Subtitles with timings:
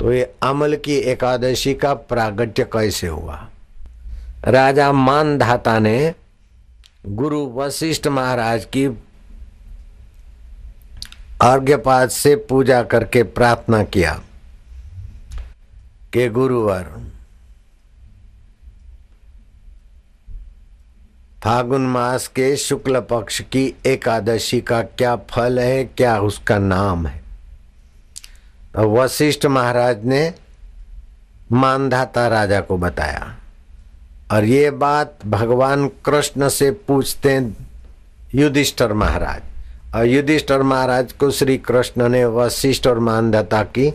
[0.00, 3.48] तो ये अमल की एकादशी का प्रागट्य कैसे हुआ?
[4.44, 6.14] राजा मानधाता ने
[7.06, 8.86] गुरु वशिष्ठ महाराज की
[11.42, 14.20] अर्घ्यपात से पूजा करके प्रार्थना किया
[16.12, 16.86] कि गुरुवर,
[21.44, 27.27] फागुन मास के शुक्ल पक्ष की एकादशी का क्या फल है, क्या उसका नाम है?
[28.76, 30.34] वशिष्ठ महाराज ने
[31.52, 33.36] मानधाता राजा को बताया।
[34.30, 37.50] और ये बात भगवान कृष्ण से पूछते
[38.34, 39.42] युधिष्ठर महाराज।
[39.94, 43.94] और युधिष्ठर महाराज को श्री कृष्ण ने वशिष्ठ और मानधाता की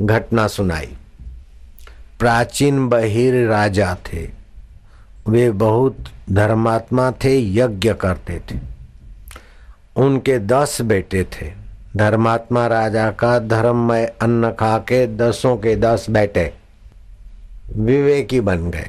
[0.00, 0.96] घटना सुनाई।
[2.18, 4.28] प्राचीन बहिर राजा थे।
[5.28, 5.96] वे बहुत
[6.30, 8.58] धर्मात्मा थे, यज्ञ करते थे।
[9.96, 11.63] उनके दस बेटे थे।
[11.96, 16.52] धर्मात्मा राजा का धर्ममय अन्न खा के दसों के दस बेटे
[17.76, 18.88] विवेकी बन गए।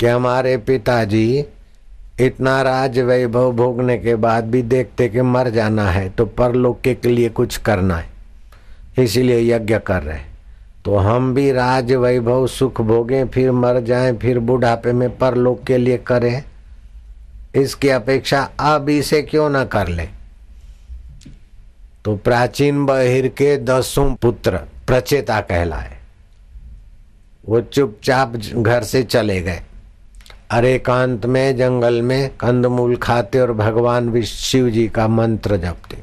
[0.00, 1.44] कि हमारे पिताजी
[2.20, 7.08] इतना राज वैभव भोगने के बाद भी देखते कि मर जाना है तो परलोक के
[7.08, 8.10] लिए कुछ करना है।
[8.98, 10.20] इसीलिए यज्ञ कर रहे।
[10.84, 15.78] तो हम भी राज वैभव सुख भोगें, फिर मर जाएँ, फिर बुढ़ापे में परलोक के
[15.78, 16.42] लिए करें।
[17.54, 20.08] इसकी अपेक्षा अब इसे क्यों ना कर ले?
[22.04, 25.98] तो प्राचीन बहिर के दसों पुत्र प्रचेता कहलाए।
[27.46, 29.62] वो चुपचाप घर से चले गए।
[30.50, 35.98] अरे एकांत में, जंगल में कंदमूल खाते और भगवान शिव जी का मंत्र जपते।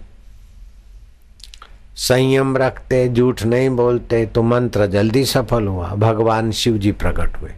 [1.96, 7.52] संयम रखते, झूठ नहीं बोलते तो मंत्र जल्दी सफल हुआ। भगवान शिव जी प्रकट हुए।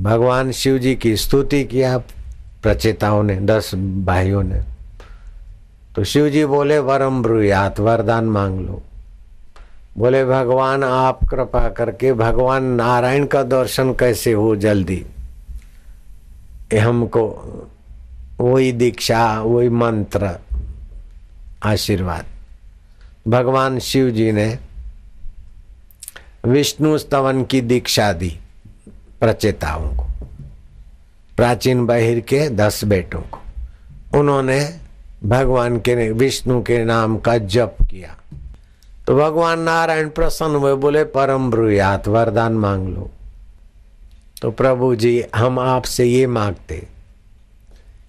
[0.00, 1.98] भगवान शिव जी की स्तुति किया।
[2.62, 4.71] प्रचेताओं ने, दस भाइयों ने
[5.96, 8.82] तो शिव जी बोले, वरम ब्रुयात, वरदान मांग लो।
[9.98, 15.06] बोले, भगवान, आप कृपा करके भगवान नारायण का दर्शन कैसे हो जल्दी?
[16.78, 17.24] हमको
[18.40, 20.38] वही दीक्षा, वही मंत्र,
[21.62, 22.24] आशीर्वाद।
[23.28, 24.58] भगवान शिव जी ने
[26.44, 28.38] विष्णु स्तवन की दीक्षा दी
[29.20, 30.06] प्रचेताओं को,
[31.36, 33.38] प्राचीन बहिर के दस बेटों को।
[34.18, 34.81] उन्होंने
[35.24, 38.16] भगवान के विष्णु के नाम का जप किया।
[39.06, 43.10] तो भगवान नारायण प्रसन्न हुए, बोले, परम ब्रुयात, वरदान मांग लो।
[44.42, 46.86] तो प्रभु जी, हम आपसे ये मांगते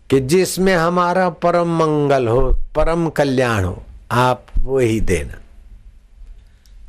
[0.09, 2.41] कि जिसमें हमारा परम मंगल हो,
[2.75, 5.43] परम कल्याण हो, आप वो ही देना।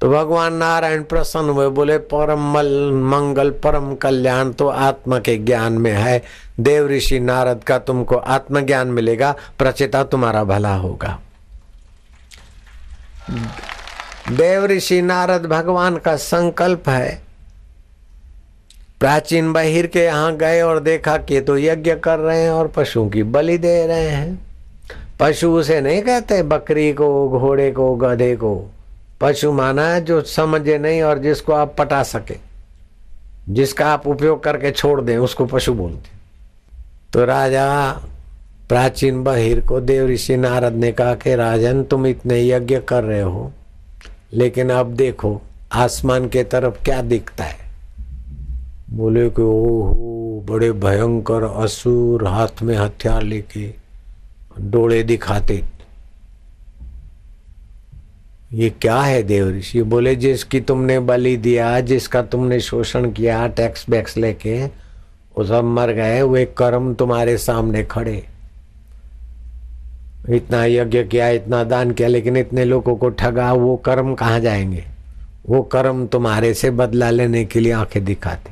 [0.05, 5.73] तो भगवान नारायण प्रसन्न हुए, बोले, परम मल, मंगल, परम कल्याण तो आत्मा के ज्ञान
[5.73, 6.23] में है।
[6.61, 11.21] देव ऋषि नारद का तुमको आत्मज्ञान मिलेगा, प्रचेता तुम्हारा भला होगा।
[14.33, 17.23] देव ऋषि नारद भगवान का संकल्प है।
[19.01, 23.09] प्राचीन बहिर के यहाँ गए और देखा कि तो यज्ञ कर रहे हैं और पशुओं
[23.09, 24.47] की बलि दे रहे हैं।
[25.21, 28.71] पशु उसे नहीं कहते, बकरी को, घोड़े को, गधे को।
[29.25, 32.37] पशु माना है जो समझे नहीं और जिसको आप पटा सके।
[33.49, 36.15] जिसका आप उपयोग करके छोड़ दें, उसको पशु बोलते
[37.13, 37.93] तो राजा
[38.69, 43.21] प्राचीन बहिर को देव ऋषि नारद ने कहा कि, राजन, तुम इतने यज्ञ कर रहे
[43.21, 43.53] हो,
[44.33, 45.43] लेकिन अब देखो,
[45.73, 47.57] आसमान के तरफ़ क्या दिखता है?
[48.91, 53.75] बोले कि, ओहो, बड़े भयंकर असुर हाथ में हथियार लेके
[54.61, 55.63] डोले दिखाते
[58.55, 59.83] ये क्या है देव ऋषि?
[59.83, 64.67] बोले, जिसकी तुमने बलि दिया, जिसका तुमने शोषण किया टैक्स बैक्स लेके,
[65.39, 68.27] वो सब मर गए, वे कर्म तुम्हारे सामने खड़े।
[70.31, 74.85] इतना यज्ञ किया, इतना दान किया, लेकिन इतने लोगों को ठगा, वो कर्म कहाँ जाएँगे?
[75.49, 78.51] वो कर्म तुम्हारे से बदला लेने के लिए आँखें दिखाते।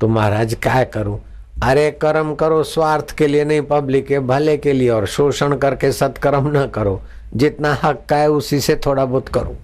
[0.00, 1.20] तो महाराज, क्या करूँ?
[1.62, 5.92] अरे, कर्म करो, स्वार्थ के लिए नहीं पब्लिक के, भले के लिए, और शोषण करके
[5.92, 7.02] सत्कर्म न करो।
[7.36, 9.56] जितना हक का है उसी से थोड़ा बहुत करो।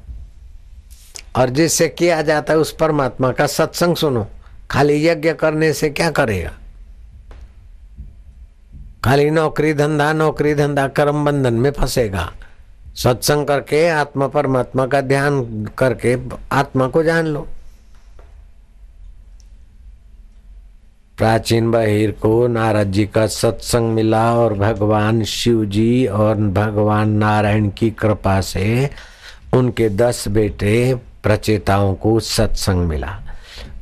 [1.37, 4.27] और जिससे किया जाता है उस परमात्मा का सत्संग सुनो।
[4.71, 6.51] खाली यज्ञ करने से क्या करेगा?
[9.05, 12.33] खाली नौकरी धंधा नौकरी धंधा, कर्म बंधन में फंसेगा।
[12.97, 15.45] सत्संग करके आत्मा परमात्मा का ध्यान
[15.79, 16.17] करके
[16.53, 17.49] आत्मा को जान लो।
[21.21, 27.69] प्राचीन बहिर को नारद जी का सत्संग मिला और भगवान शिव जी और भगवान नारायण
[27.69, 28.91] की कृपा से
[29.55, 33.19] उनके दस बेटे प्रचेताओं को सत्संग मिला।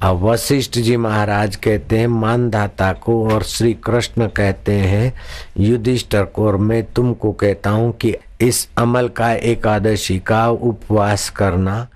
[0.03, 5.13] अब वशिष्ठ जी महाराज कहते हैं, मानदाता को और श्री कृष्ण कहते हैं,
[5.59, 11.87] युधिष्ठर को और मैं तुमको कहता हूँ कि इस अमल का एकादशी का उपवास करना,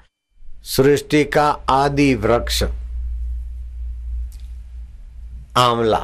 [0.77, 2.63] सृष्टि का आदि वृक्ष
[5.57, 6.01] आंवला।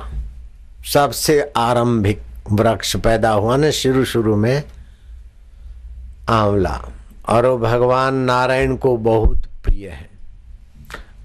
[0.92, 2.22] सबसे आरंभिक
[2.52, 4.64] वृक्ष पैदा हुआ ना शुरू शुरू में
[6.28, 6.84] आंवला।
[7.28, 10.10] और वो भगवान नारायण को बहुत प्रिय है।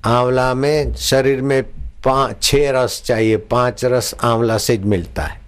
[0.05, 1.63] आंवला में शरीर में
[2.05, 5.41] पाँच छह रस चाहिए, पाँच रस आंवला से मिलता है।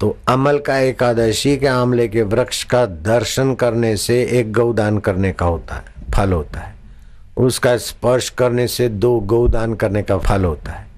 [0.00, 5.32] तो अमल का एकादशी के आंवले के वृक्ष का दर्शन करने से एक गौदान करने
[5.32, 5.84] का होता है,
[6.14, 6.74] फल होता है।
[7.36, 10.93] उसका स्पर्श करने से दो गौदान करने का फल होता है।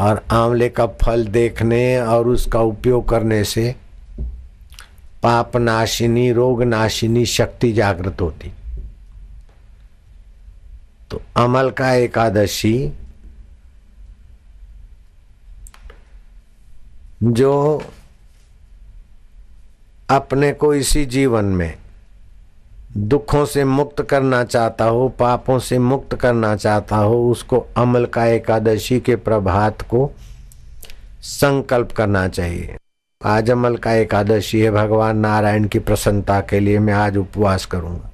[0.00, 3.74] और आंवले का फल देखने और उसका उपयोग करने से
[5.22, 8.52] पाप नाशिनी, रोग नाशिनी शक्ति जागृत होती।
[11.10, 12.92] तो अमल का एकादशी
[17.22, 17.82] जो
[20.10, 21.74] अपने को इसी जीवन में
[22.96, 28.26] दुखों से मुक्त करना चाहता हो, पापों से मुक्त करना चाहता हो, उसको अमल का
[28.26, 30.10] एकादशी के प्रभात को
[31.20, 32.76] संकल्प करना चाहिए।
[33.24, 38.10] आज अमल का एकादशी है, भगवान नारायण की प्रसन्नता के लिए मैं आज उपवास करूँगा।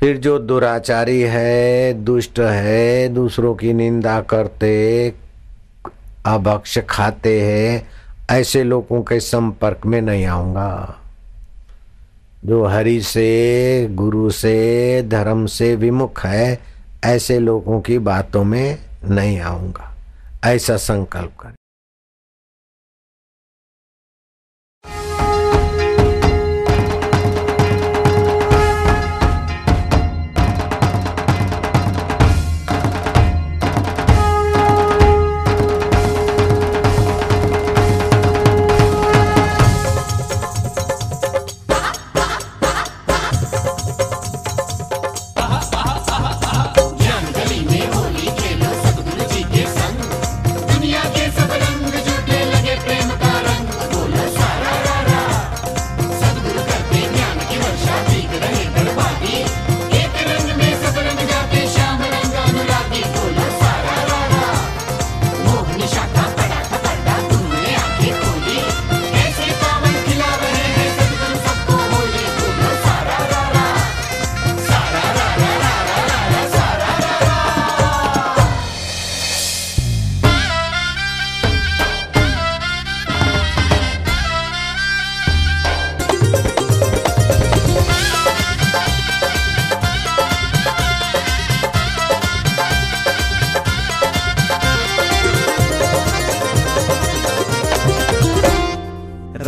[0.00, 5.14] फिर जो दुराचारी है, दुष्ट है, दूसरों की निंदा करते,
[6.26, 7.88] अभक्ष खाते हैं,
[8.30, 10.97] ऐसे लोगों के संपर्क में नहीं आऊँगा।
[12.48, 16.58] जो हरि से, गुरु से, धर्म से विमुख है,
[17.04, 19.96] ऐसे लोगों की बातों में नहीं आऊँगा।
[20.44, 21.57] ऐसा संकल्प करें।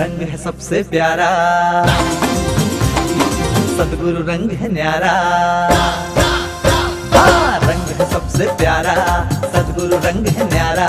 [0.00, 1.26] रंग है सबसे प्यारा।
[3.70, 5.10] सदगुरु रंग है न्यारा।
[7.14, 8.94] हाँ, रंग है सबसे प्यारा।
[9.54, 10.86] सदगुरु रंग है न्यारा।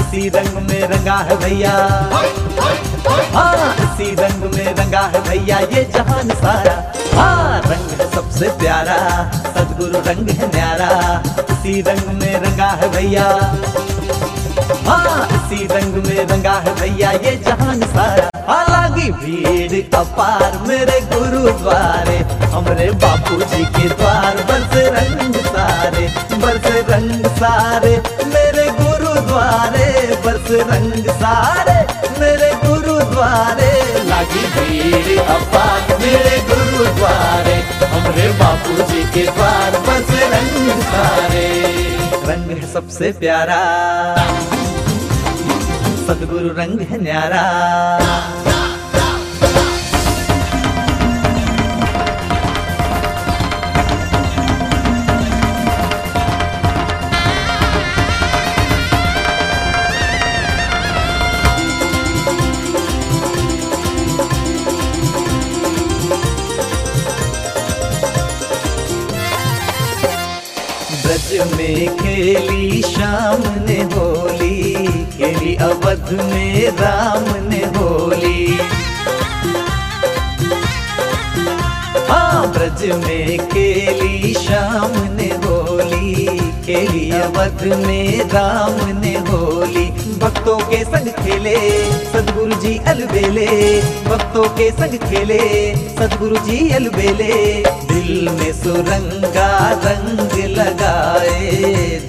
[0.00, 1.74] इसी रंग में रंगा है भैया।
[3.34, 6.74] हाँ इसी रंग में रंगा है भैया ये जहान सारा।
[7.14, 8.98] हाँ रंग है सबसे प्यारा।
[9.34, 10.90] सदगुरु रंग है न्यारा।
[11.50, 13.28] इसी रंग में रंगा है भैया।
[14.88, 18.29] हाँ इसी रंग में रंगा है भैया ये जहान सारा।
[19.00, 22.16] हालाँकि भीड़ अपार मेरे गुरुद्वारे
[22.52, 26.04] हमरे बापूजी के द्वार बरस रंग सारे,
[26.36, 27.92] बरस रंग सारे,
[28.32, 29.88] मेरे गुरुद्वारे
[30.24, 31.78] बरस रंग सारे,
[32.20, 33.72] मेरे गुरुद्वारे
[34.08, 37.56] लागी भीड़ अपार मेरे गुरुद्वारे
[37.94, 41.48] हमरे बापूजी के द्वार बरस रंग सारे।
[42.28, 43.60] रंग है सबसे प्यारा,
[46.06, 47.44] सदगुरु रंग है न्यारा।
[82.46, 86.26] ब्रज में खेली शाम ने होली
[86.66, 91.56] खेली अवध में राम ने होली भक्तों के संग खेले,
[92.04, 93.46] सदगुरु जी अलबेले।
[93.80, 95.38] भक्तों के संग खेले,
[95.74, 101.50] सदगुरु जी अलबेले। दिल में सुरंगा रंग लगाए,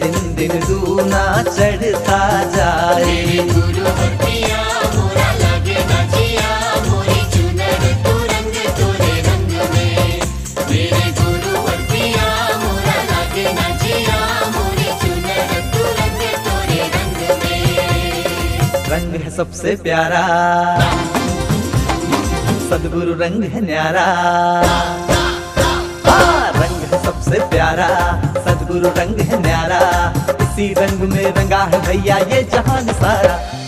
[0.04, 3.82] दिन दिन दूना चढ़ता जाए। गुरु
[18.92, 20.22] रंग है सबसे प्यारा,
[22.70, 24.06] सदगुरु रंग है न्यारा।
[26.56, 27.88] रंग है सबसे प्यारा,
[28.48, 29.80] सदगुरु रंग है न्यारा।
[30.42, 33.61] इसी रंग में रंगा है भैया ये जहान सारा।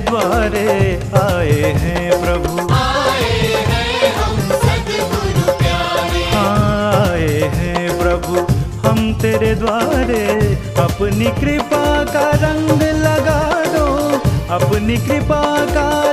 [0.00, 8.54] द्वारे आए हैं प्रभु। आए हैं हम सद्गुरु प्यारे। आए हैं प्रभु।
[8.88, 10.24] हम तेरे द्वारे
[10.78, 13.84] अपनी कृपा का रंग लगा दो।
[14.54, 16.10] अपनी कृपा का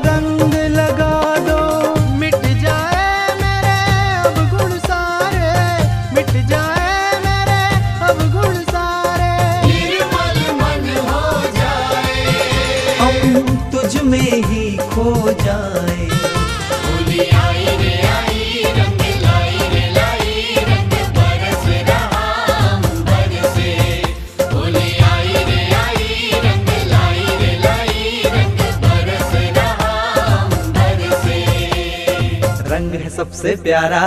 [32.82, 34.00] रंग है सबसे प्यारा।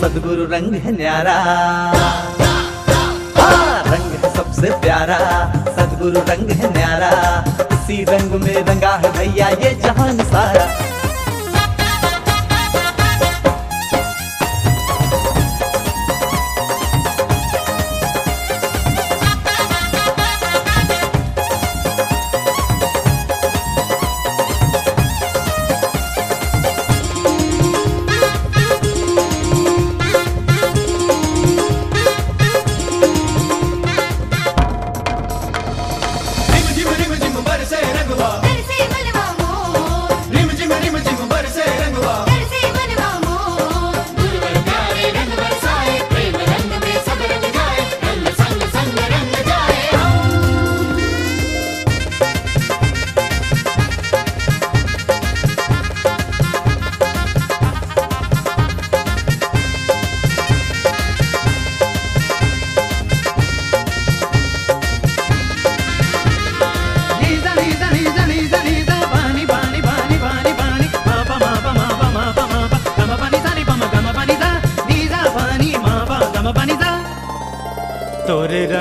[0.00, 1.34] सदगुरु रंग है न्यारा।
[3.36, 5.18] हाँ, रंग है सबसे प्यारा।
[5.76, 7.10] सदगुरु रंग है न्यारा।
[7.72, 10.91] इसी रंग में रंगा है भैया ये जहान सारा।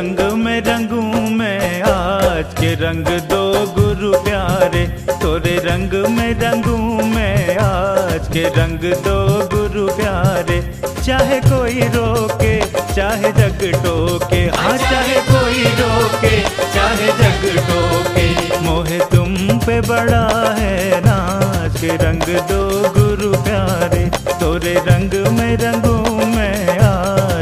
[0.01, 3.41] रंग में रंगू मैं आज के रंग दो
[3.75, 4.85] गुरु प्यारे।
[5.21, 9.17] तोरे रंग में रंगू मैं आज के रंग दो
[9.53, 10.59] गुरु प्यारे।
[11.05, 12.59] चाहे कोई रोके,
[12.93, 16.41] चाहे जग टोके। हाँ चाहे कोई रोके,
[16.73, 24.05] चाहे जग टोके। मोहे तुम पे बड़ा है नाच के रंग दो गुरु प्यारे।
[24.39, 26.20] तोरे रंग में रंगू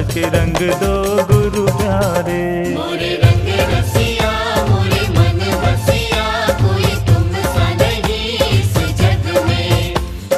[0.08, 0.94] के रंग दो
[1.28, 2.44] गुरु प्यारे।
[2.76, 4.32] मोरे रंग रसिया
[4.70, 6.24] मोरे मन बसिया
[6.62, 9.96] कोई तुम सा नहीं इस जग में।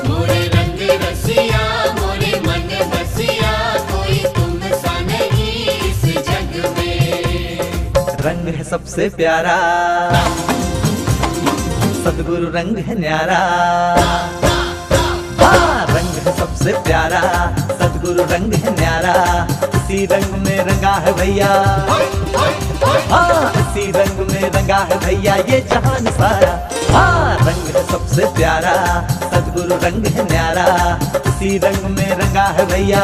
[0.08, 1.62] मोरे रंग रसिया
[2.00, 3.54] मोरे मन बसिया
[3.92, 7.60] कोई तुम सा नहीं इस जग में।
[8.26, 9.58] रंग है सबसे प्यारा।
[12.04, 13.42] सदगुरु रंग है न्यारा।
[15.42, 17.22] हाँ, रंग है सबसे प्यारा।
[18.02, 19.16] सदगुरु रंग है न्यारा।
[19.76, 21.50] इसी रंग में रंगा है भैया।
[23.12, 26.54] हाँ इसी रंग में रंगा है भैया, ये जहान सारा।
[26.98, 28.74] हाँ रंग है सबसे प्यारा।
[29.34, 30.66] सदगुरु रंग है न्यारा।
[31.28, 33.04] इसी रंग में रंगा है भैया।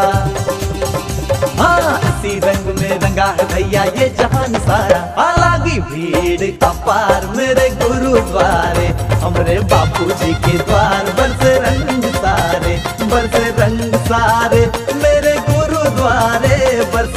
[1.60, 8.88] हाँ इसी रंग में रंगा है भैया, ये जहान सारा। हालाँकि भीड़ अपार मेरे गुरुद्वारे।
[9.22, 14.87] हमरे बापू जी के द्वार, बरसे रंग सारे, बरसे रंग सारे।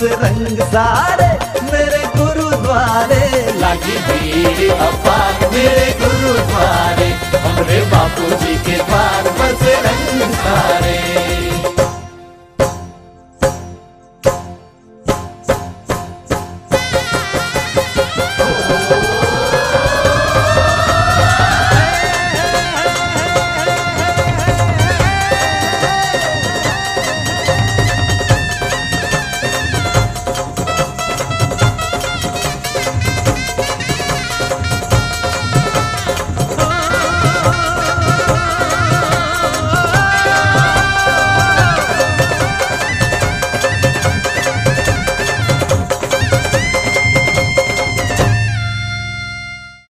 [0.02, 1.28] रंग सारे
[1.62, 3.22] मेरे गुरुद्वारे।
[3.60, 7.08] लागी भीड़ अपार मेरे गुरुद्वारे,
[7.44, 11.19] हमरे बापू जी के पार बस रंग सारे।